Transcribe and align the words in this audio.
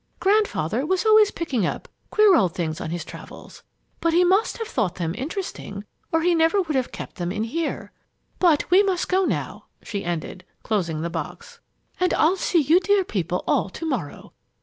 Grandfather 0.19 0.83
was 0.83 1.05
always 1.05 1.29
picking 1.29 1.63
up 1.63 1.87
queer 2.09 2.35
old 2.35 2.55
things 2.55 2.81
on 2.81 2.89
his 2.89 3.05
travels. 3.05 3.61
But 3.99 4.13
he 4.13 4.23
must 4.23 4.57
have 4.57 4.67
thought 4.67 4.95
them 4.95 5.13
interesting, 5.15 5.83
or 6.11 6.23
he 6.23 6.33
never 6.33 6.59
would 6.59 6.75
have 6.75 6.91
kept 6.91 7.17
them 7.17 7.31
in 7.31 7.43
here. 7.43 7.91
But 8.39 8.71
we 8.71 8.81
must 8.81 9.07
go 9.07 9.25
now," 9.25 9.65
she 9.83 10.03
ended, 10.03 10.43
closing 10.63 11.01
the 11.01 11.11
box. 11.11 11.59
"And 11.99 12.15
I'll 12.15 12.35
see 12.35 12.61
you 12.61 12.79
dear 12.79 13.03
people 13.03 13.43
all 13.45 13.69
to 13.69 13.85
morrow. 13.85 14.33